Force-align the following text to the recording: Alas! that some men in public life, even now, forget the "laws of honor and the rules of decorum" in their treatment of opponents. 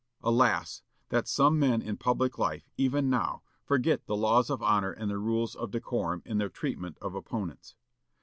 Alas! 0.23 0.81
that 1.09 1.27
some 1.27 1.59
men 1.59 1.79
in 1.79 1.95
public 1.95 2.39
life, 2.39 2.67
even 2.75 3.07
now, 3.07 3.43
forget 3.63 4.07
the 4.07 4.15
"laws 4.15 4.49
of 4.49 4.63
honor 4.63 4.89
and 4.91 5.11
the 5.11 5.19
rules 5.19 5.53
of 5.53 5.69
decorum" 5.69 6.23
in 6.25 6.39
their 6.39 6.49
treatment 6.49 6.97
of 7.03 7.13
opponents. 7.13 7.75